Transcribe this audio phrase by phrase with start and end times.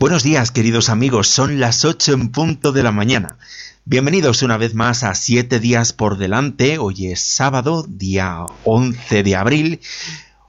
[0.00, 1.28] Buenos días, queridos amigos.
[1.28, 3.36] Son las 8 en punto de la mañana.
[3.84, 6.78] Bienvenidos una vez más a 7 días por delante.
[6.78, 9.80] Hoy es sábado, día 11 de abril.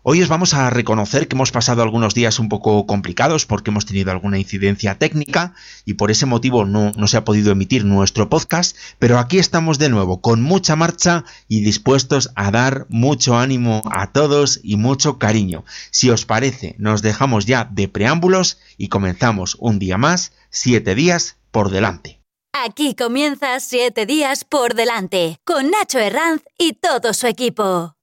[0.03, 3.85] Hoy os vamos a reconocer que hemos pasado algunos días un poco complicados porque hemos
[3.85, 5.53] tenido alguna incidencia técnica
[5.85, 9.89] y por ese motivo no, se ha podido emitir nuestro podcast, pero aquí estamos de
[9.89, 15.65] nuevo con mucha marcha y dispuestos a dar mucho ánimo a todos y mucho cariño.
[15.91, 21.37] Si os parece, nos dejamos ya de preámbulos y comenzamos un día más, siete días
[21.51, 22.19] por delante.
[22.53, 27.95] Aquí comienza siete días por delante con Nacho Herranz y todo su equipo.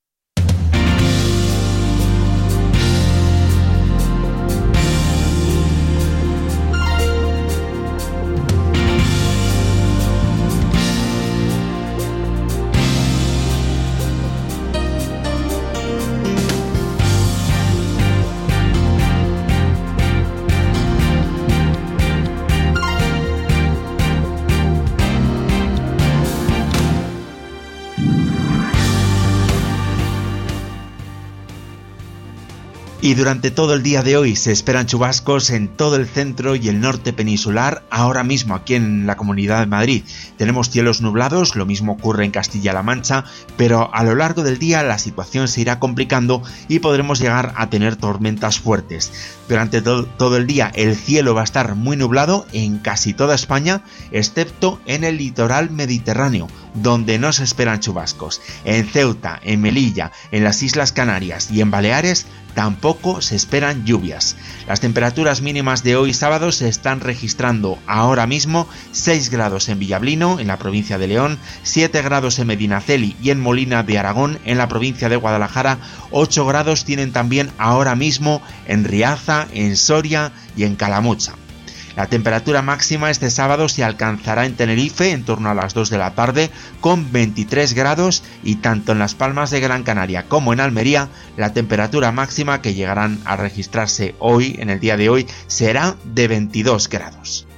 [33.09, 36.69] Y durante todo el día de hoy se esperan chubascos en todo el centro y
[36.69, 37.83] el norte peninsular.
[37.89, 40.03] Ahora mismo aquí en la Comunidad de Madrid
[40.37, 43.25] tenemos cielos nublados, lo mismo ocurre en Castilla-La Mancha,
[43.57, 47.71] pero a lo largo del día la situación se irá complicando y podremos llegar a
[47.71, 49.11] tener tormentas fuertes.
[49.49, 53.85] Durante todo el día el cielo va a estar muy nublado en casi toda España,
[54.13, 58.43] excepto en el litoral mediterráneo, donde no se esperan chubascos.
[58.67, 62.27] En Ceuta, en Melilla, en las Islas Canarias y en Baleares
[62.59, 64.35] tampoco se esperan lluvias.
[64.67, 70.41] Las temperaturas mínimas de hoy sábado se están registrando ahora mismo 6 grados en Villablino,
[70.41, 74.59] en la provincia de León, 7 grados en Medinaceli y en Molina de Aragón, en
[74.59, 75.79] la provincia de Guadalajara,
[76.11, 81.35] 8 grados tienen también ahora mismo en Riaza, en Soria y en Calamucha.
[81.99, 85.99] La temperatura máxima este sábado se alcanzará en Tenerife en torno a las 2 de
[85.99, 86.49] la tarde
[86.81, 91.53] con 23 grados y tanto en las Palmas de Gran Canaria como en Almería la
[91.53, 96.89] temperatura máxima que llegarán a registrarse hoy, en el día de hoy, será de 22
[96.89, 97.49] grados.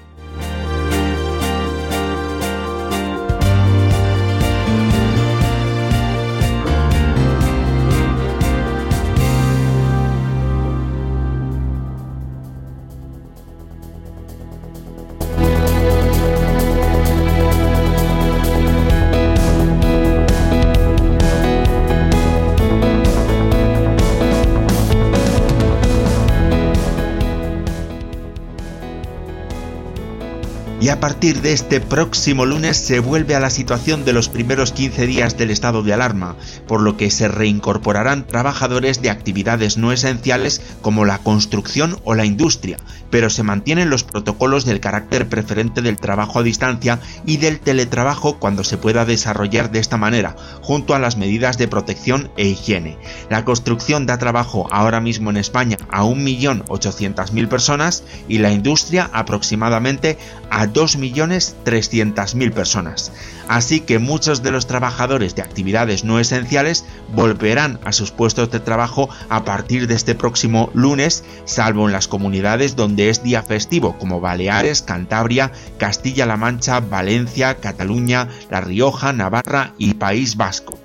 [30.90, 35.06] A partir de este próximo lunes se vuelve a la situación de los primeros 15
[35.06, 36.36] días del estado de alarma,
[36.66, 42.24] por lo que se reincorporarán trabajadores de actividades no esenciales como la construcción o la
[42.24, 42.78] industria,
[43.10, 48.38] pero se mantienen los protocolos del carácter preferente del trabajo a distancia y del teletrabajo
[48.38, 52.98] cuando se pueda desarrollar de esta manera, junto a las medidas de protección e higiene.
[53.28, 60.18] La construcción da trabajo ahora mismo en España a 1.800.000 personas y la industria aproximadamente
[60.50, 63.12] a 2.300.000 personas.
[63.48, 68.60] Así que muchos de los trabajadores de actividades no esenciales volverán a sus puestos de
[68.60, 73.98] trabajo a partir de este próximo lunes, salvo en las comunidades donde es día festivo,
[73.98, 80.79] como Baleares, Cantabria, Castilla-La Mancha, Valencia, Cataluña, La Rioja, Navarra y País Vasco.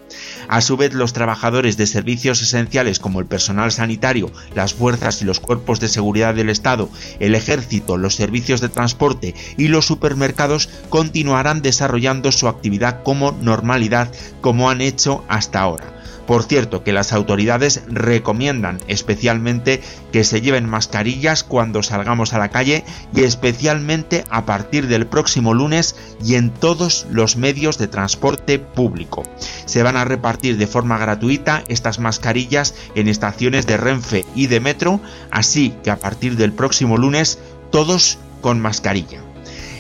[0.48, 5.26] A su vez, los trabajadores de servicios esenciales como el personal sanitario, las fuerzas y
[5.26, 6.90] los cuerpos de seguridad del Estado,
[7.20, 14.12] el ejército, los servicios de transporte y los supermercados continuarán desarrollando su actividad como normalidad
[14.42, 15.95] como han hecho hasta ahora.
[16.28, 19.82] Por cierto, que las autoridades recomiendan especialmente
[20.12, 22.84] que se lleven mascarillas cuando salgamos a la calle
[23.14, 29.24] y especialmente a partir del próximo lunes y en todos los medios de transporte público.
[29.66, 34.60] Se van a repartir de forma gratuita estas mascarillas en estaciones de Renfe y de
[34.60, 37.40] Metro, así que a partir del próximo lunes
[37.72, 39.22] todos con mascarilla.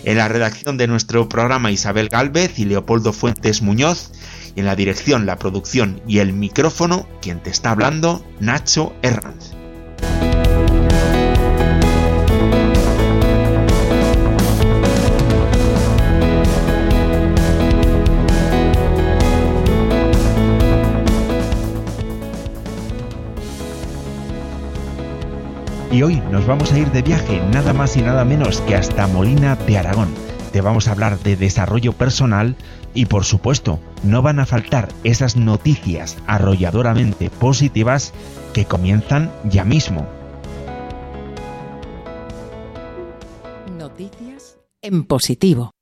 [0.04, 4.12] En la redacción de nuestro programa Isabel Galvez y Leopoldo Fuentes Muñoz
[4.56, 9.52] Y en la dirección, la producción y el micrófono, quien te está hablando, Nacho Herranz.
[25.96, 29.08] Y hoy nos vamos a ir de viaje nada más y nada menos que hasta
[29.08, 30.25] Molina de Aragón.
[30.56, 32.56] Te vamos a hablar de desarrollo personal
[32.94, 38.14] y por supuesto no van a faltar esas noticias arrolladoramente positivas
[38.54, 40.08] que comienzan ya mismo.
[43.78, 45.75] Noticias en positivo.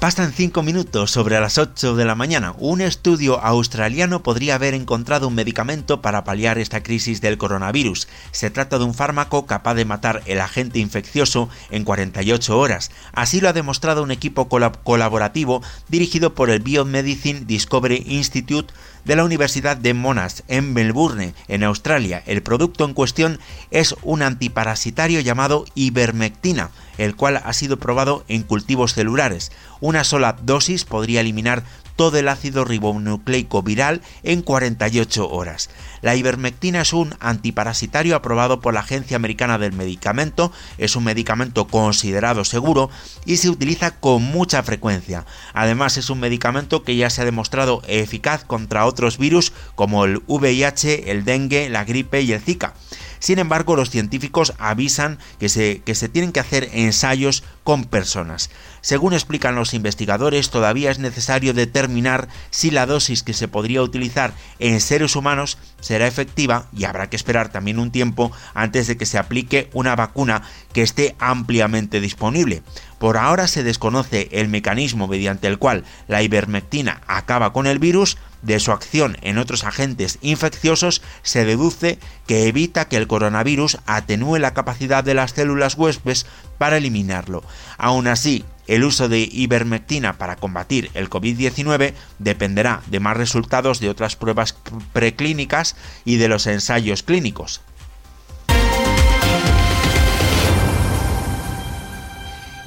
[0.00, 2.54] Pasan 5 minutos sobre las 8 de la mañana.
[2.58, 8.06] Un estudio australiano podría haber encontrado un medicamento para paliar esta crisis del coronavirus.
[8.30, 12.90] Se trata de un fármaco capaz de matar el agente infeccioso en 48 horas.
[13.12, 18.74] Así lo ha demostrado un equipo colaborativo dirigido por el Biomedicine Discovery Institute
[19.06, 22.22] de la Universidad de Monash en Melbourne, en Australia.
[22.26, 23.38] El producto en cuestión
[23.70, 29.52] es un antiparasitario llamado ivermectina el cual ha sido probado en cultivos celulares.
[29.80, 31.62] Una sola dosis podría eliminar
[31.96, 35.70] todo el ácido ribonucleico viral en 48 horas.
[36.02, 41.66] La ivermectina es un antiparasitario aprobado por la Agencia Americana del Medicamento, es un medicamento
[41.66, 42.90] considerado seguro
[43.24, 45.24] y se utiliza con mucha frecuencia.
[45.52, 50.22] Además es un medicamento que ya se ha demostrado eficaz contra otros virus como el
[50.26, 52.74] VIH, el dengue, la gripe y el Zika.
[53.18, 58.50] Sin embargo, los científicos avisan que se, que se tienen que hacer ensayos con personas.
[58.86, 64.32] Según explican los investigadores, todavía es necesario determinar si la dosis que se podría utilizar
[64.60, 69.04] en seres humanos será efectiva y habrá que esperar también un tiempo antes de que
[69.04, 70.42] se aplique una vacuna
[70.72, 72.62] que esté ampliamente disponible.
[72.98, 78.16] Por ahora se desconoce el mecanismo mediante el cual la ivermectina acaba con el virus,
[78.46, 84.38] de su acción en otros agentes infecciosos se deduce que evita que el coronavirus atenúe
[84.38, 86.26] la capacidad de las células huéspedes
[86.56, 87.42] para eliminarlo.
[87.76, 93.90] Aún así, el uso de ivermectina para combatir el COVID-19 dependerá de más resultados de
[93.90, 94.56] otras pruebas
[94.92, 97.62] preclínicas y de los ensayos clínicos.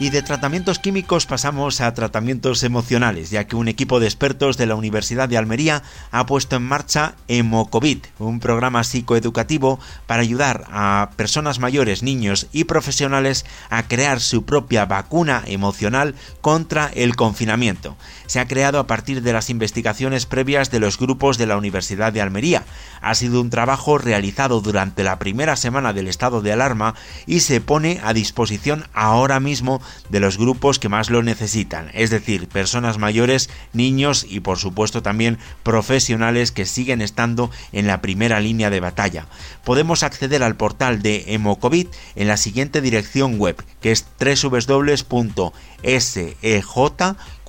[0.02, 4.66] Y de tratamientos químicos pasamos a tratamientos emocionales, ya que un equipo de expertos de
[4.66, 11.10] la Universidad de Almería ha puesto en marcha Emocovid, un programa psicoeducativo para ayudar a
[11.18, 17.98] personas mayores, niños y profesionales a crear su propia vacuna emocional contra el confinamiento.
[18.26, 22.14] Se ha creado a partir de las investigaciones previas de los grupos de la Universidad
[22.14, 22.64] de Almería.
[23.02, 26.96] Ha sido un trabajo realizado durante la primera semana del estado de alarma
[27.26, 32.10] y se pone a disposición ahora mismo de los grupos que más lo necesitan, es
[32.10, 38.40] decir, personas mayores, niños y por supuesto también profesionales que siguen estando en la primera
[38.40, 39.28] línea de batalla.
[39.64, 44.06] Podemos acceder al portal de Emocovid en la siguiente dirección web, que es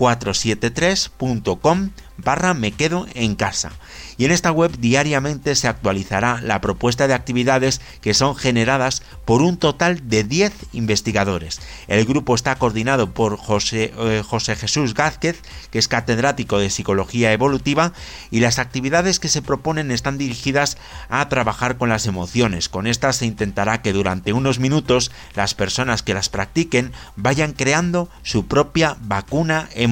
[0.00, 1.90] www.sej473.com
[2.22, 3.72] barra me quedo en casa
[4.16, 9.40] y en esta web diariamente se actualizará la propuesta de actividades que son generadas por
[9.40, 11.60] un total de 10 investigadores.
[11.88, 17.32] El grupo está coordinado por José, eh, José Jesús Gázquez, que es catedrático de Psicología
[17.32, 17.94] Evolutiva,
[18.30, 20.76] y las actividades que se proponen están dirigidas
[21.08, 22.68] a trabajar con las emociones.
[22.68, 28.10] Con estas se intentará que durante unos minutos las personas que las practiquen vayan creando
[28.22, 29.89] su propia vacuna emocional.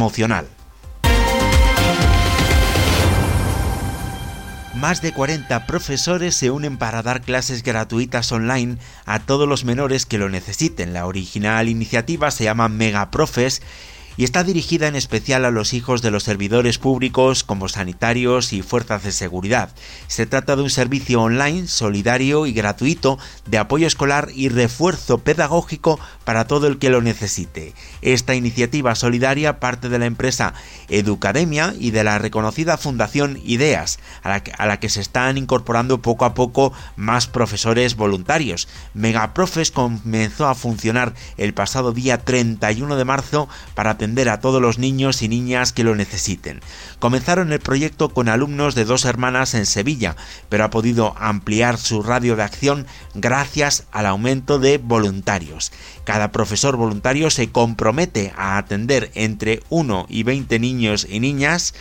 [4.79, 10.07] Más de 40 profesores se unen para dar clases gratuitas online a todos los menores
[10.07, 10.93] que lo necesiten.
[10.93, 13.61] La original iniciativa se llama Megaprofes
[14.19, 18.63] y está dirigida en especial a los hijos de los servidores públicos como sanitarios y
[18.63, 19.71] fuerzas de seguridad.
[20.09, 26.01] Se trata de un servicio online, solidario y gratuito de apoyo escolar y refuerzo pedagógico
[26.29, 27.73] para todo el que lo necesite.
[28.03, 30.53] Esta iniciativa solidaria parte de la empresa
[30.91, 36.35] Educademia y de la reconocida Fundación Ideas, a la, que, se están incorporando poco a
[36.35, 38.69] poco más profesores voluntarios.
[38.93, 44.79] Megaprofes comenzó a funcionar el pasado día 31 de marzo para atender a todos los
[44.79, 46.61] niños y niñas que lo necesiten.
[46.99, 50.15] Comenzaron el proyecto con alumnos de dos hermanas en Sevilla,
[50.51, 55.73] pero ha podido ampliar su radio de acción gracias al aumento de voluntarios.
[56.19, 61.75] Cada profesor voluntario se compromete a atender entre 1 y 20 niños y niñas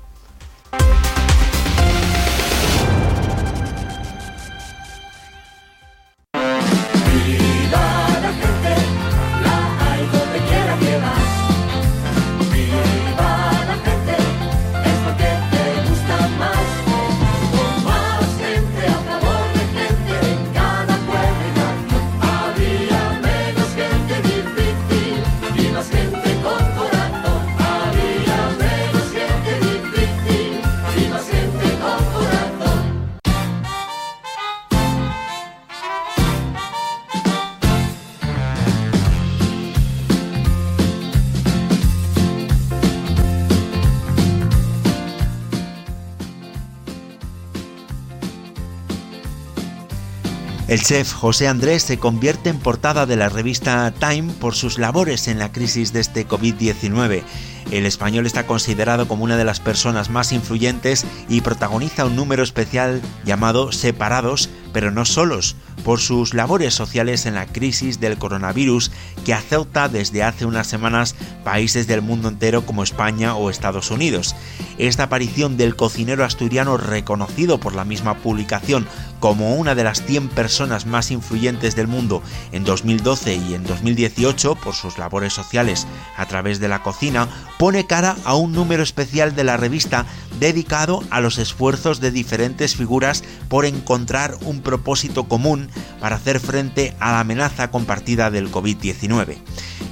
[50.81, 55.29] El chef José Andrés se convierte en portada de la revista Time por sus labores
[55.29, 57.23] en la crisis de este COVID-19.
[57.71, 62.43] El español está considerado como una de las personas más influyentes y protagoniza un número
[62.43, 68.91] especial llamado Separados, pero no solos, por sus labores sociales en la crisis del coronavirus
[69.25, 74.35] que azota desde hace unas semanas países del mundo entero como España o Estados Unidos.
[74.79, 78.89] Esta aparición del cocinero asturiano reconocido por la misma publicación
[79.21, 82.23] como una de las 100 personas más influyentes del mundo
[82.53, 85.87] en 2012 y en 2018 por sus labores sociales
[86.17, 90.07] a través de la cocina, pone cara a un número especial de la revista
[90.41, 95.69] dedicado a los esfuerzos de diferentes figuras por encontrar un propósito común
[96.00, 99.37] para hacer frente a la amenaza compartida del COVID-19.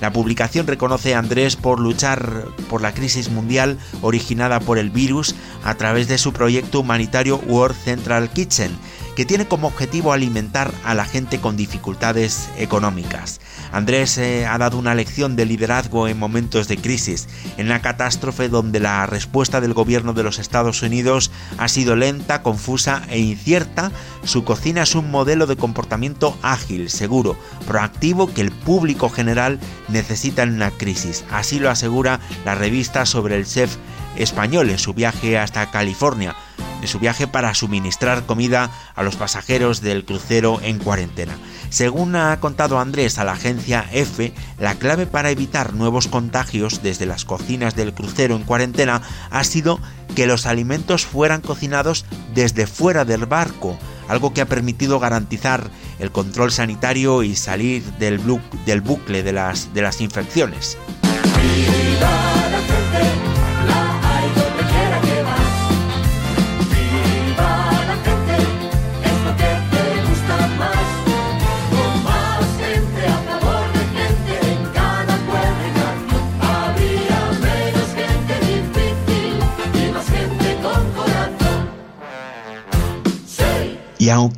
[0.01, 5.35] La publicación reconoce a Andrés por luchar por la crisis mundial originada por el virus
[5.65, 8.71] a través de su proyecto humanitario World Central Kitchen,
[9.19, 13.41] que tiene como objetivo alimentar a la gente con dificultades económicas.
[13.73, 18.49] Andrés eh, ha dado una lección de liderazgo en momentos de crisis, en una catástrofe
[18.49, 23.91] donde la respuesta del gobierno de los Estados Unidos ha sido lenta, confusa e incierta.
[24.23, 29.59] Su cocina es un modelo de comportamiento ágil, seguro, proactivo que el público general
[29.89, 31.25] necesita en una crisis.
[31.29, 33.79] Así lo asegura la revista sobre el chef
[34.17, 36.37] español en su viaje hasta California
[36.81, 41.37] de su viaje para suministrar comida a los pasajeros del crucero en cuarentena.
[41.71, 47.07] Según ha contado Andrés a la agencia F, la clave para evitar nuevos contagios desde
[47.07, 49.79] las cocinas del crucero en cuarentena ha sido
[50.15, 52.05] que los alimentos fueran cocinados
[52.35, 58.19] desde fuera del barco, algo que ha permitido garantizar el control sanitario y salir del,
[58.19, 60.79] bucle de las, de las infecciones.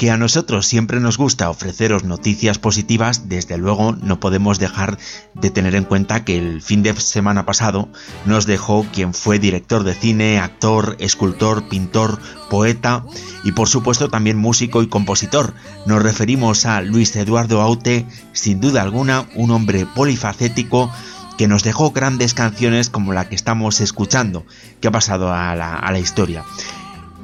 [0.00, 4.96] Aunque a nosotros siempre nos gusta ofreceros noticias positivas, desde luego no podemos dejar
[5.34, 7.90] de tener en cuenta que el fin de semana pasado
[8.24, 13.04] nos dejó quien fue director de cine, actor, escultor, pintor, poeta
[13.44, 15.52] y por supuesto también músico y compositor.
[15.84, 20.90] Nos referimos a Luis Eduardo Aute, sin duda alguna un hombre polifacético
[21.36, 24.46] que nos dejó grandes canciones como la que estamos escuchando,
[24.80, 26.42] que ha pasado a la, a la historia.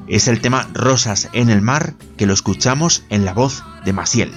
[0.08, 4.32] Es el tema Rosas en el mar que lo escuchamos en la voz de Maciel.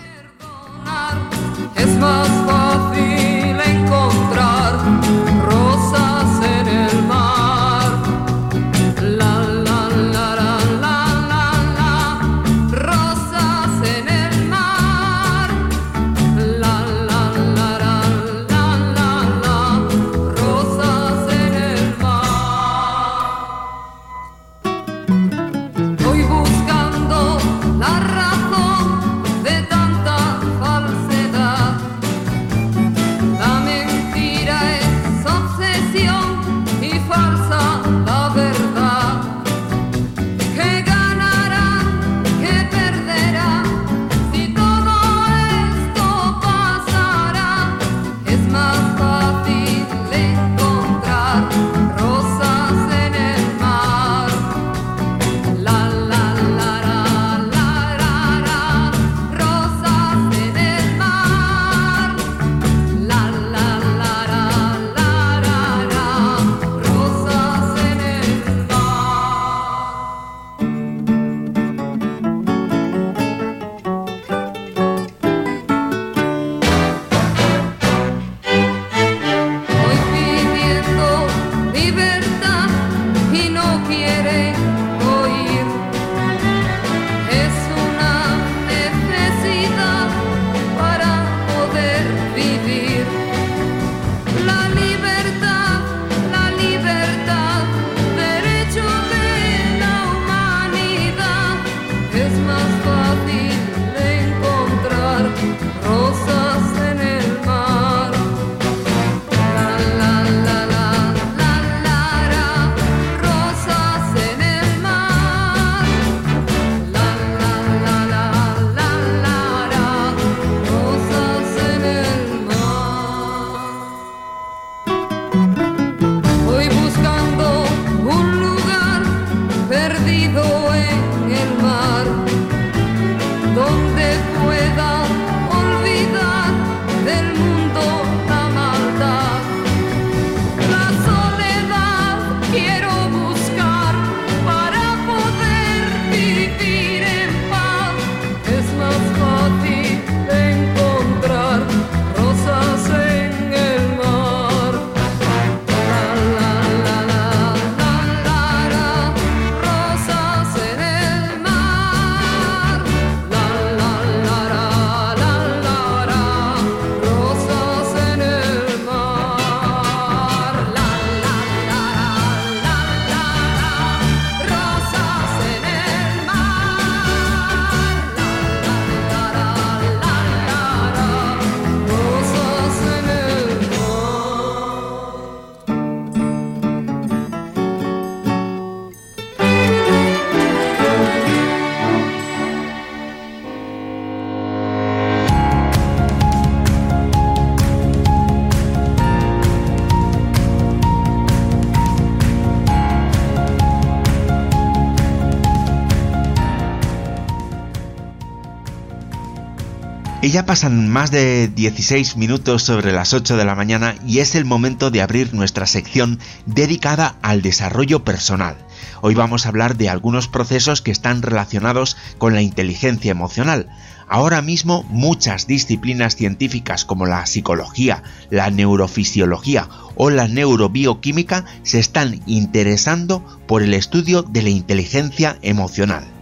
[210.29, 214.45] Ya pasan más de 16 minutos sobre las 8 de la mañana y es el
[214.45, 218.55] momento de abrir nuestra sección dedicada al desarrollo personal.
[219.01, 223.69] Hoy vamos a hablar de algunos procesos que están relacionados con la inteligencia emocional.
[224.07, 232.21] Ahora mismo muchas disciplinas científicas como la psicología, la neurofisiología o la neurobioquímica se están
[232.27, 236.18] interesando por el estudio de la inteligencia emocional.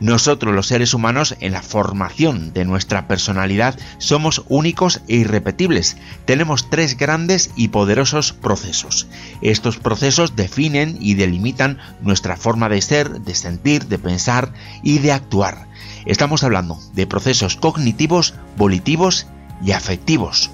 [0.00, 5.96] Nosotros los seres humanos en la formación de nuestra personalidad somos únicos e irrepetibles.
[6.24, 9.08] Tenemos tres grandes y poderosos procesos.
[9.42, 14.52] Estos procesos definen y delimitan nuestra forma de ser, de sentir, de pensar
[14.84, 15.66] y de actuar.
[16.06, 19.26] Estamos hablando de procesos cognitivos, volitivos
[19.64, 20.50] y afectivos.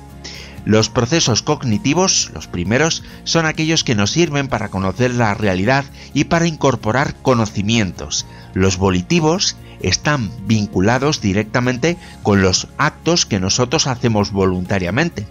[0.64, 6.24] Los procesos cognitivos, los primeros, son aquellos que nos sirven para conocer la realidad y
[6.24, 8.24] para incorporar conocimientos.
[8.54, 15.26] Los volitivos están vinculados directamente con los actos que nosotros hacemos voluntariamente.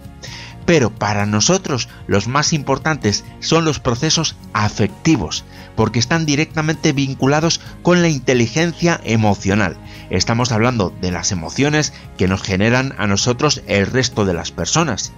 [0.66, 5.44] Pero para nosotros los más importantes son los procesos afectivos,
[5.76, 9.76] porque están directamente vinculados con la inteligencia emocional.
[10.10, 15.12] Estamos hablando de las emociones que nos generan a nosotros el resto de las personas.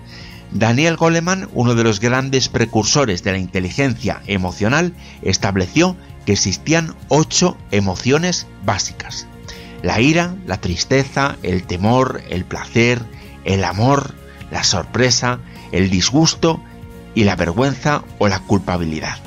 [0.53, 7.57] Daniel Goleman, uno de los grandes precursores de la inteligencia emocional, estableció que existían ocho
[7.71, 9.27] emociones básicas.
[9.83, 13.01] La ira, la tristeza, el temor, el placer,
[13.45, 14.15] el amor,
[14.51, 15.39] la sorpresa,
[15.73, 16.63] el disgusto
[17.15, 19.19] y la vergüenza o la culpabilidad.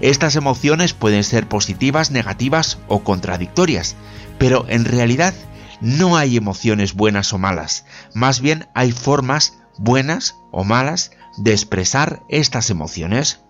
[0.00, 3.96] Estas emociones pueden ser positivas, negativas o contradictorias,
[4.38, 5.34] pero en realidad
[5.80, 12.22] no hay emociones buenas o malas, más bien hay formas buenas o malas de expresar
[12.28, 13.40] estas emociones.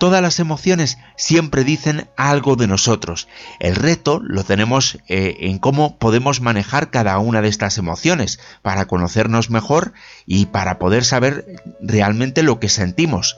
[0.00, 3.28] Todas las emociones siempre dicen algo de nosotros.
[3.58, 8.86] El reto lo tenemos eh, en cómo podemos manejar cada una de estas emociones para
[8.86, 9.92] conocernos mejor
[10.24, 11.44] y para poder saber
[11.82, 13.36] realmente lo que sentimos.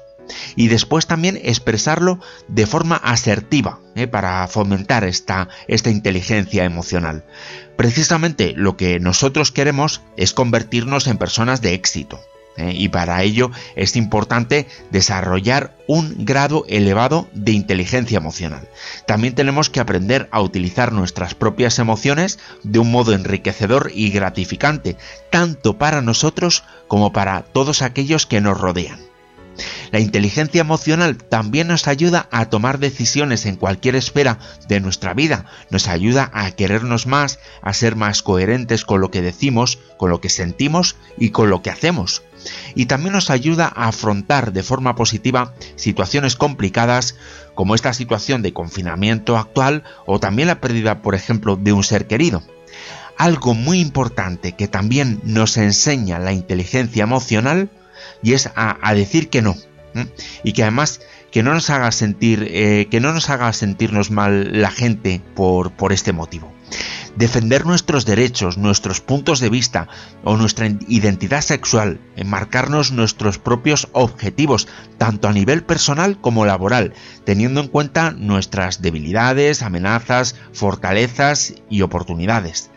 [0.55, 7.25] Y después también expresarlo de forma asertiva eh, para fomentar esta, esta inteligencia emocional.
[7.77, 12.21] Precisamente lo que nosotros queremos es convertirnos en personas de éxito.
[12.57, 12.73] ¿Eh?
[12.75, 18.69] y para ello es importante desarrollar un grado elevado de inteligencia emocional.
[19.07, 24.97] También tenemos que aprender a utilizar nuestras propias emociones de un modo enriquecedor y gratificante,
[25.31, 29.12] tanto para nosotros como para todos aquellos que nos rodean.
[29.91, 35.45] La inteligencia emocional también nos ayuda a tomar decisiones en cualquier esfera de nuestra vida,
[35.71, 40.21] nos ayuda a querernos más, a ser más coherentes con lo que decimos, con lo
[40.21, 42.23] que sentimos y con lo que hacemos.
[42.75, 47.17] Y también nos ayuda a afrontar de forma positiva situaciones complicadas
[47.55, 52.07] como esta situación de confinamiento actual o también la pérdida, por ejemplo, de un ser
[52.07, 52.43] querido.
[53.19, 57.71] Algo muy importante que también nos enseña la inteligencia emocional
[58.23, 59.57] y es a, decir que no.
[60.43, 64.61] Y que además que no nos haga sentir, eh, que no nos haga sentirnos mal
[64.61, 66.53] la gente por, por este motivo.
[67.17, 69.89] Defender nuestros derechos, nuestros puntos de vista
[70.25, 77.61] o nuestra identidad sexual, enmarcarnos nuestros propios objetivos, tanto a nivel personal como laboral, teniendo
[77.61, 82.71] en cuenta nuestras debilidades, amenazas, fortalezas y oportunidades.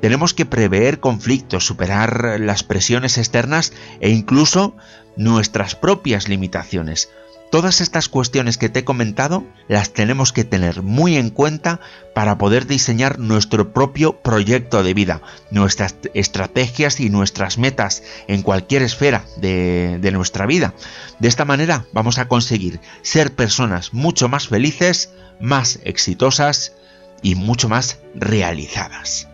[0.00, 4.76] Tenemos que prever conflictos, superar las presiones externas e incluso
[5.16, 7.08] nuestras propias limitaciones.
[7.50, 11.80] Todas estas cuestiones que te he comentado las tenemos que tener muy en cuenta
[12.14, 18.82] para poder diseñar nuestro propio proyecto de vida, nuestras estrategias y nuestras metas en cualquier
[18.82, 20.74] esfera de, de nuestra vida.
[21.20, 26.74] De esta manera vamos a conseguir ser personas mucho más felices, más exitosas
[27.22, 29.28] y mucho más realizadas.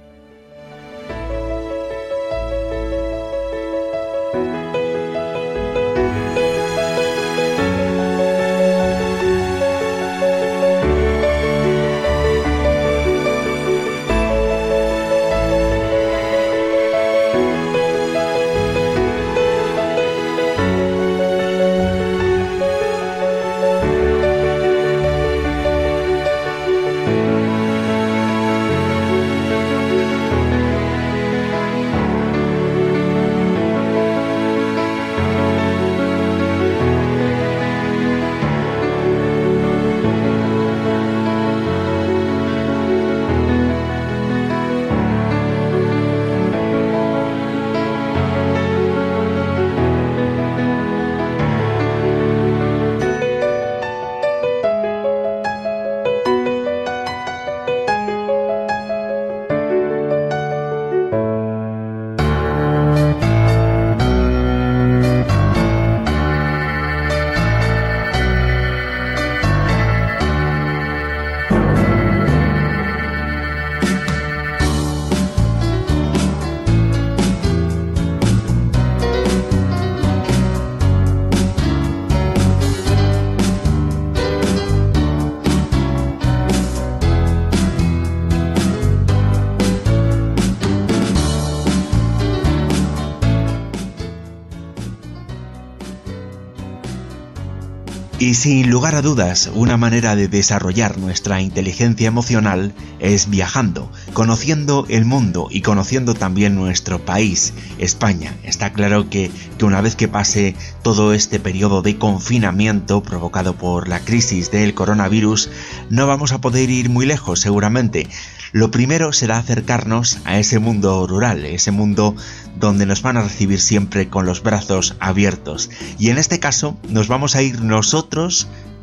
[98.24, 104.86] Y sin lugar a dudas, una manera de desarrollar nuestra inteligencia emocional es viajando, conociendo
[104.88, 108.34] el mundo y conociendo también nuestro país, España.
[108.42, 113.88] Está claro que, que, una vez que pase todo este periodo de confinamiento provocado por
[113.88, 115.50] la crisis del coronavirus,
[115.90, 118.08] no vamos a poder ir muy lejos seguramente.
[118.52, 122.14] Lo primero será acercarnos a ese mundo rural, ese mundo
[122.56, 125.70] donde nos van a recibir siempre con los brazos abiertos.
[125.98, 128.13] Y en este caso nos vamos a ir nosotros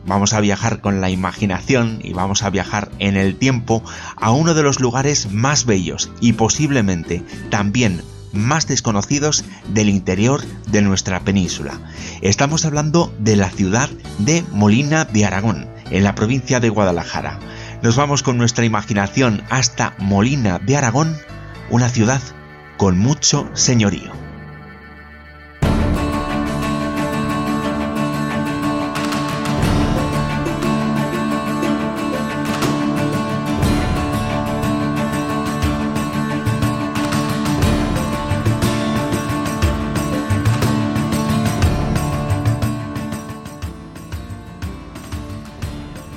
[0.06, 3.84] Vamos a viajar con la imaginación y vamos a viajar en el tiempo
[4.18, 8.02] a uno de los lugares más bellos y posiblemente también
[8.34, 11.80] más desconocidos del interior de nuestra península.
[12.22, 17.40] Estamos hablando de la ciudad de Molina de Aragón, en la provincia de Guadalajara.
[17.82, 21.16] Nos vamos con nuestra imaginación hasta Molina de Aragón,
[21.70, 22.22] una ciudad
[22.78, 24.31] con mucho señorío.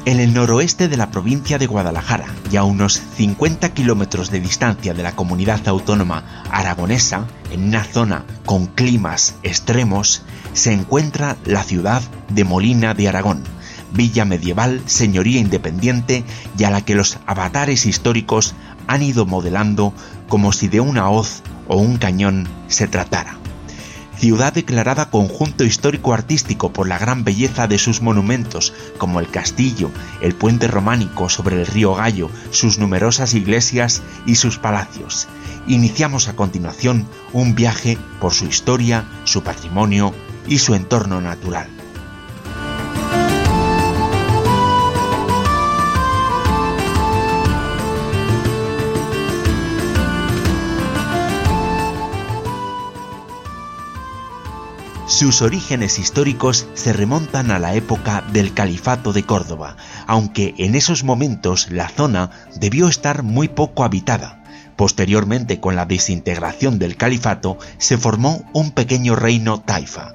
[0.06, 4.92] En el noroeste de la provincia de Guadalajara y a unos 50 kilómetros de distancia
[4.92, 12.02] de la comunidad autónoma aragonesa, en una zona con climas extremos, se encuentra la ciudad
[12.28, 13.44] de Molina de Aragón,
[13.92, 16.24] villa medieval, señoría independiente
[16.58, 18.54] y a la que los avatares históricos
[18.86, 19.94] han ido modelando
[20.28, 23.38] como si de una hoz o un cañón se tratara
[24.18, 30.34] ciudad declarada conjunto histórico-artístico por la gran belleza de sus monumentos, como el castillo, el
[30.34, 35.28] puente románico sobre el río Gallo, sus numerosas iglesias y sus palacios.
[35.66, 40.14] Iniciamos a continuación un viaje por su historia, su patrimonio
[40.46, 41.73] y su entorno natural.
[55.14, 59.76] Sus orígenes históricos se remontan a la época del Califato de Córdoba,
[60.08, 64.42] aunque en esos momentos la zona debió estar muy poco habitada.
[64.74, 70.14] Posteriormente, con la desintegración del califato, se formó un pequeño reino taifa.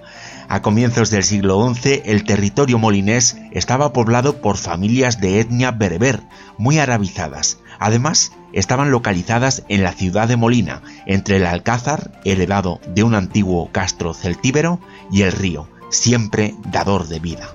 [0.52, 6.22] A comienzos del siglo XI, el territorio molinés estaba poblado por familias de etnia bereber,
[6.58, 7.60] muy arabizadas.
[7.78, 13.72] Además, estaban localizadas en la ciudad de Molina, entre el alcázar, heredado de un antiguo
[13.72, 14.80] castro celtíbero,
[15.12, 17.48] y el río, siempre dador de vida.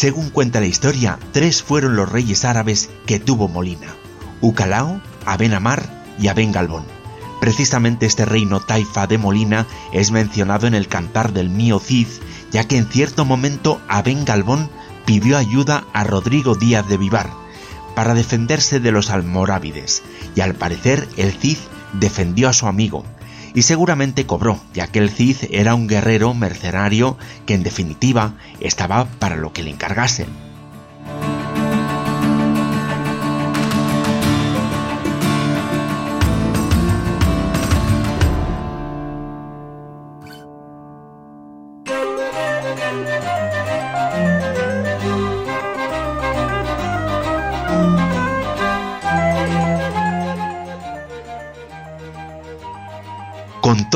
[0.00, 3.88] Según cuenta la historia, tres fueron los reyes árabes que tuvo Molina:
[4.40, 6.86] Ucalao, Aben Amar y Aben Galbón.
[7.38, 12.06] Precisamente este reino taifa de Molina es mencionado en el cantar del mío Cid,
[12.50, 14.70] ya que en cierto momento Aben Galbón
[15.04, 17.28] pidió ayuda a Rodrigo Díaz de Vivar
[17.94, 20.02] para defenderse de los almorávides,
[20.34, 21.58] y al parecer el Cid
[21.92, 23.04] defendió a su amigo,
[23.54, 29.06] y seguramente cobró, ya que el Cid era un guerrero mercenario que en definitiva estaba
[29.06, 30.49] para lo que le encargasen.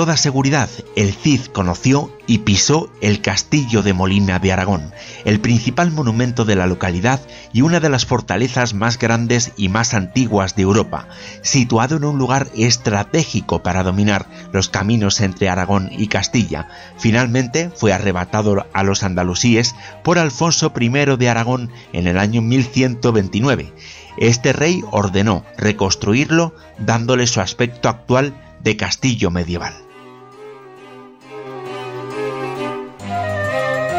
[0.05, 4.93] Toda seguridad, el Cid conoció y pisó el castillo de Molina de Aragón,
[5.25, 7.23] el principal monumento de la localidad
[7.55, 11.09] y una de las fortalezas más grandes y más antiguas de Europa,
[11.41, 16.69] situado en un lugar estratégico para dominar los caminos entre Aragón y Castilla.
[16.99, 23.73] Finalmente fue arrebatado a los andalusíes por Alfonso I de Aragón en el año 1129.
[24.19, 29.84] Este rey ordenó reconstruirlo dándole su aspecto actual de castillo medieval.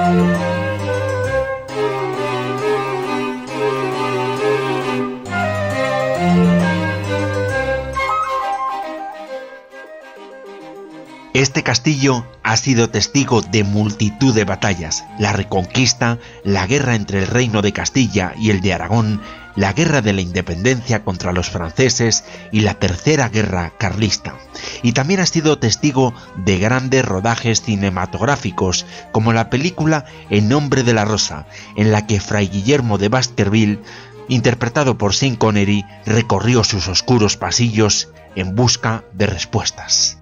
[0.06, 0.45] Thank you.
[11.36, 17.28] Este castillo ha sido testigo de multitud de batallas, la reconquista, la guerra entre el
[17.28, 19.22] reino de Castilla y el de Aragón,
[19.58, 24.36] la guerra de la independencia contra los franceses y la tercera guerra carlista.
[24.82, 30.94] Y también ha sido testigo de grandes rodajes cinematográficos, como la película En nombre de
[30.94, 33.82] la rosa, en la que Fray Guillermo de Baskerville,
[34.30, 40.20] interpretado por Sean Connery, recorrió sus oscuros pasillos en busca de respuestas.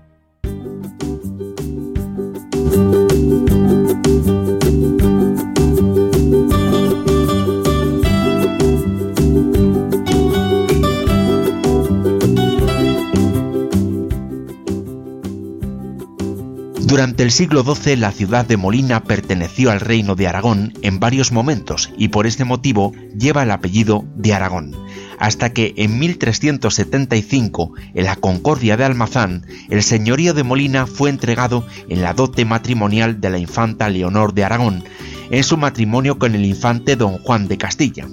[16.94, 21.32] Durante el siglo XII la ciudad de Molina perteneció al reino de Aragón en varios
[21.32, 24.76] momentos y por este motivo lleva el apellido de Aragón,
[25.18, 31.66] hasta que en 1375, en la Concordia de Almazán, el señorío de Molina fue entregado
[31.90, 34.84] en la dote matrimonial de la infanta Leonor de Aragón,
[35.32, 38.08] en su matrimonio con el infante don Juan de Castilla.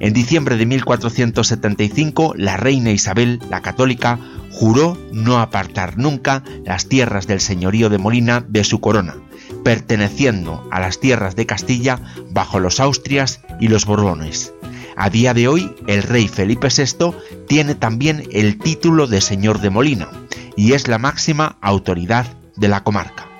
[0.00, 4.18] En diciembre de 1475, la reina Isabel, la católica,
[4.54, 9.16] juró no apartar nunca las tierras del señorío de Molina de su corona,
[9.64, 14.52] perteneciendo a las tierras de Castilla bajo los Austrias y los Borbones.
[14.96, 17.14] A día de hoy, el rey Felipe VI
[17.48, 20.08] tiene también el título de señor de Molina
[20.56, 23.33] y es la máxima autoridad de la comarca.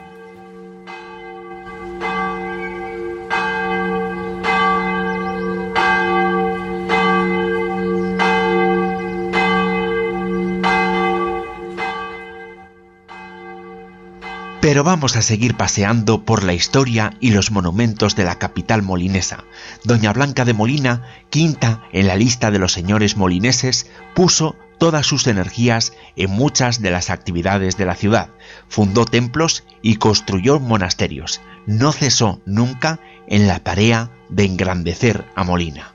[14.64, 19.44] Pero vamos a seguir paseando por la historia y los monumentos de la capital molinesa.
[19.84, 25.26] Doña Blanca de Molina, quinta en la lista de los señores molineses, puso todas sus
[25.26, 28.30] energías en muchas de las actividades de la ciudad.
[28.66, 31.42] Fundó templos y construyó monasterios.
[31.66, 35.93] No cesó nunca en la tarea de engrandecer a Molina.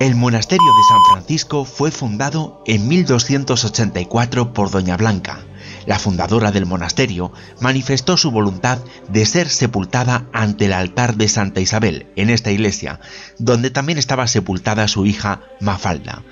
[0.00, 5.40] El monasterio de San Francisco fue fundado en 1284 por Doña Blanca.
[5.86, 11.60] La fundadora del monasterio manifestó su voluntad de ser sepultada ante el altar de Santa
[11.60, 13.00] Isabel en esta iglesia,
[13.40, 16.22] donde también estaba sepultada su hija Mafalda.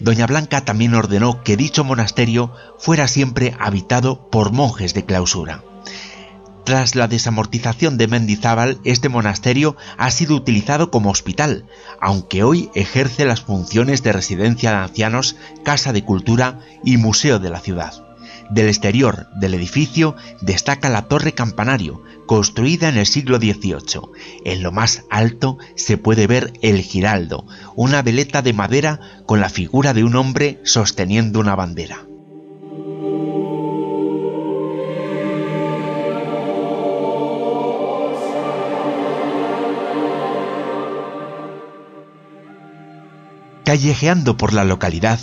[0.00, 5.62] Doña Blanca también ordenó que dicho monasterio fuera siempre habitado por monjes de clausura.
[6.66, 11.64] Tras la desamortización de Mendizábal, este monasterio ha sido utilizado como hospital,
[12.00, 17.50] aunque hoy ejerce las funciones de residencia de ancianos, casa de cultura y museo de
[17.50, 17.94] la ciudad.
[18.50, 24.00] Del exterior del edificio destaca la torre campanario, construida en el siglo XVIII.
[24.44, 29.50] En lo más alto se puede ver el giraldo, una veleta de madera con la
[29.50, 32.06] figura de un hombre sosteniendo una bandera.
[43.66, 45.18] Callejeando por la localidad,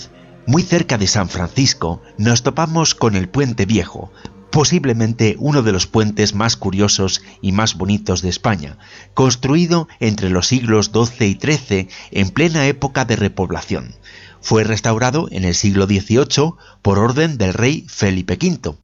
[0.48, 4.12] muy cerca de San Francisco, nos topamos con el Puente Viejo,
[4.52, 8.78] posiblemente uno de los puentes más curiosos y más bonitos de España,
[9.14, 13.96] construido entre los siglos XII y XIII en plena época de repoblación.
[14.42, 18.76] Fue restaurado en el siglo XVIII por orden del rey Felipe V.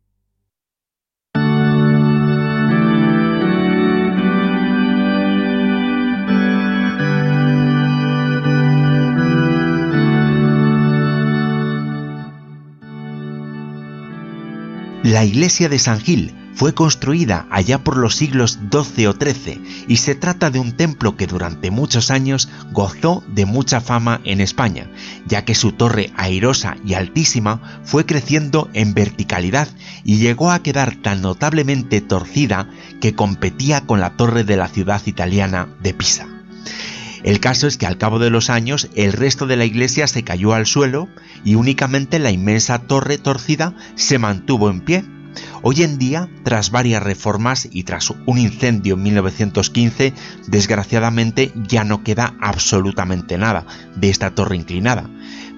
[15.09, 19.97] La iglesia de San Gil fue construida allá por los siglos XII o XIII y
[19.97, 24.87] se trata de un templo que durante muchos años gozó de mucha fama en España,
[25.25, 29.67] ya que su torre airosa y altísima fue creciendo en verticalidad
[30.03, 32.69] y llegó a quedar tan notablemente torcida
[33.01, 36.38] que competía con la torre de la ciudad italiana de Pisa.
[37.23, 40.23] El caso es que al cabo de los años el resto de la iglesia se
[40.23, 41.09] cayó al suelo
[41.43, 45.03] y únicamente la inmensa torre torcida se mantuvo en pie.
[45.61, 50.13] Hoy en día, tras varias reformas y tras un incendio en 1915,
[50.47, 55.09] desgraciadamente ya no queda absolutamente nada de esta torre inclinada.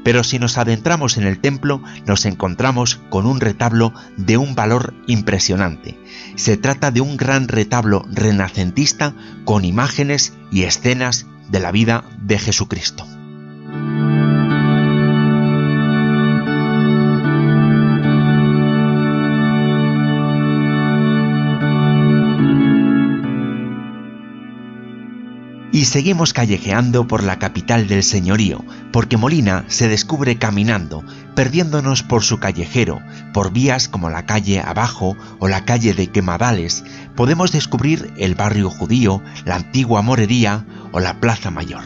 [0.04, 4.96] Pero si nos adentramos en el templo, nos encontramos con un retablo de un valor
[5.08, 6.00] impresionante.
[6.36, 9.14] Se trata de un gran retablo renacentista
[9.46, 13.06] con imágenes y escenas de la vida de Jesucristo.
[25.82, 28.64] Y seguimos callejeando por la capital del señorío,
[28.94, 33.02] porque Molina se descubre caminando, perdiéndonos por su callejero,
[33.34, 36.84] por vías como la calle Abajo o la calle de Quemadales,
[37.16, 41.82] podemos descubrir el barrio judío, la antigua morería o la Plaza Mayor.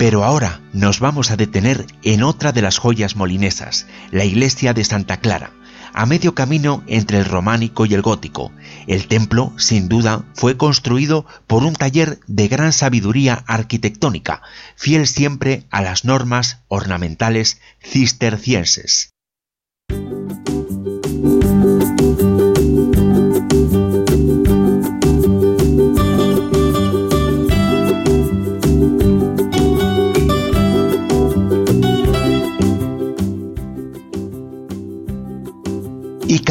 [0.00, 4.82] Pero ahora nos vamos a detener en otra de las joyas molinesas, la iglesia de
[4.82, 5.52] Santa Clara,
[5.92, 8.50] a medio camino entre el románico y el gótico.
[8.86, 14.40] El templo, sin duda, fue construido por un taller de gran sabiduría arquitectónica,
[14.74, 19.10] fiel siempre a las normas ornamentales cistercienses.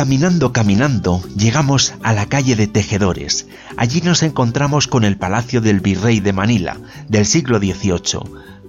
[0.09, 3.45] Caminando, caminando, llegamos a la calle de Tejedores.
[3.77, 8.21] Allí nos encontramos con el Palacio del Virrey de Manila, del siglo XVIII.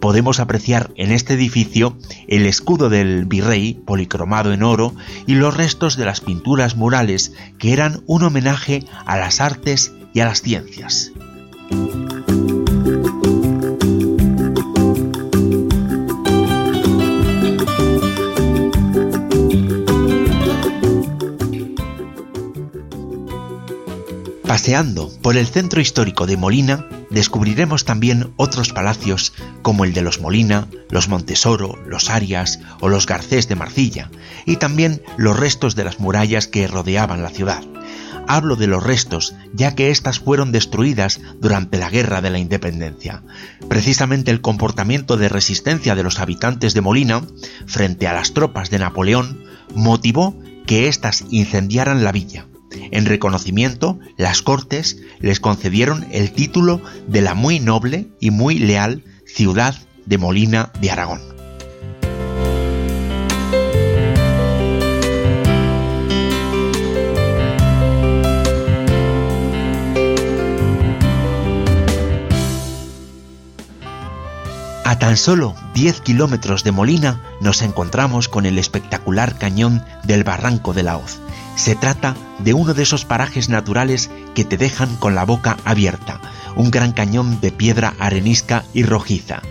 [0.02, 1.96] Podemos apreciar en este edificio
[2.28, 4.94] el escudo del virrey, policromado en oro,
[5.26, 10.20] y los restos de las pinturas murales que eran un homenaje a las artes y
[10.20, 11.10] a las ciencias.
[24.50, 29.32] Paseando por el centro histórico de Molina, descubriremos también otros palacios
[29.62, 34.10] como el de los Molina, los Montesoro, los Arias o los Garcés de Marcilla,
[34.46, 37.62] y también los restos de las murallas que rodeaban la ciudad.
[38.26, 43.22] Hablo de los restos, ya que éstas fueron destruidas durante la Guerra de la Independencia.
[43.68, 47.22] Precisamente el comportamiento de resistencia de los habitantes de Molina
[47.66, 49.44] frente a las tropas de Napoleón
[49.76, 50.36] motivó
[50.66, 52.49] que éstas incendiaran la villa
[52.90, 59.04] en reconocimiento, las Cortes les concedieron el título de la muy noble y muy leal
[59.26, 59.74] ciudad
[60.06, 61.30] de Molina de Aragón.
[74.90, 80.72] A tan solo 10 kilómetros de Molina nos encontramos con el espectacular cañón del Barranco
[80.72, 81.20] de la Hoz,
[81.60, 86.18] se trata de uno de esos parajes naturales que te dejan con la boca abierta,
[86.56, 89.42] un gran cañón de piedra arenisca y rojiza.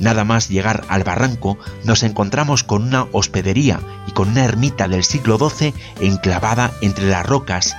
[0.00, 5.04] Nada más llegar al barranco nos encontramos con una hospedería y con una ermita del
[5.04, 7.76] siglo XII enclavada entre las rocas,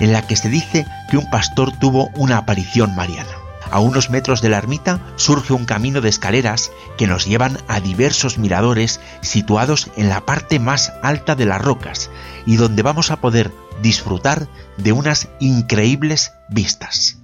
[0.00, 3.37] en la que se dice que un pastor tuvo una aparición mariana.
[3.70, 7.80] A unos metros de la ermita surge un camino de escaleras que nos llevan a
[7.80, 12.10] diversos miradores situados en la parte más alta de las rocas
[12.46, 13.52] y donde vamos a poder
[13.82, 17.18] disfrutar de unas increíbles vistas.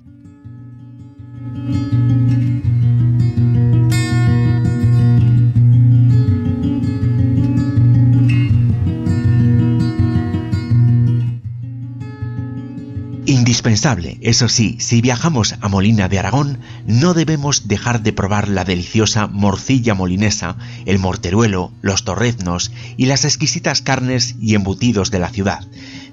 [13.45, 18.65] Indispensable, eso sí, si viajamos a Molina de Aragón, no debemos dejar de probar la
[18.65, 25.29] deliciosa morcilla molinesa, el morteruelo, los torreznos y las exquisitas carnes y embutidos de la
[25.29, 25.61] ciudad.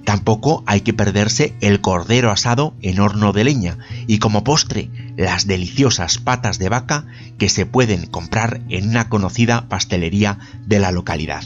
[0.06, 3.78] Tampoco hay que perderse el cordero asado en horno de leña
[4.08, 7.06] y como postre las deliciosas patas de vaca
[7.38, 11.44] que se pueden comprar en una conocida pastelería de la localidad.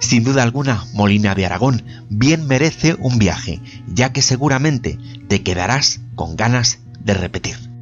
[0.00, 4.98] Sin duda alguna, Molina de Aragón bien merece un viaje, ya que seguramente
[5.28, 7.73] te quedarás con ganas de repetir.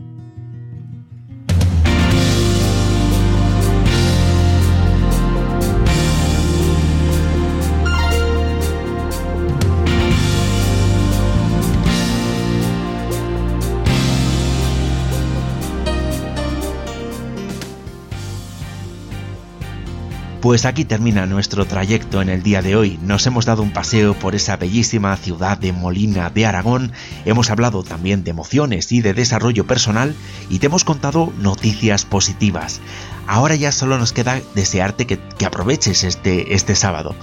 [20.43, 22.99] Pues aquí termina nuestro trayecto en el día de hoy.
[23.01, 26.91] Nos hemos dado un paseo por esa bellísima ciudad de Molina de Aragón,
[27.25, 30.17] hemos hablado también de emociones y de desarrollo personal
[30.51, 32.81] y te hemos contado noticias positivas.
[33.29, 37.15] Ahora ya solo nos queda desearte que, aproveches este, este sábado.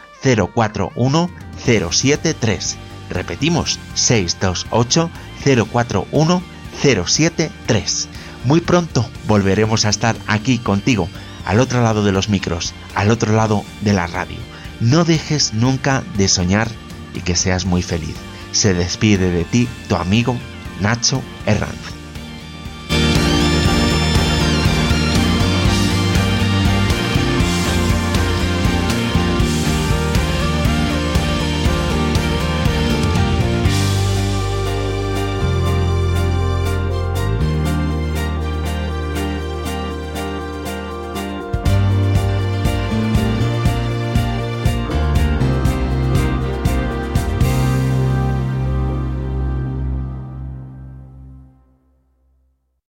[0.55, 2.77] 041 073
[3.11, 5.11] Repetimos, 628
[5.73, 8.09] 041 073.
[8.45, 11.09] Muy pronto volveremos a estar aquí contigo,
[11.45, 14.39] al otro lado de los micros, al otro lado de la radio.
[14.81, 16.69] No dejes nunca de soñar
[17.15, 18.15] y que seas muy feliz.
[18.53, 20.37] Se despide de ti tu amigo
[20.81, 21.96] Nacho Herranz.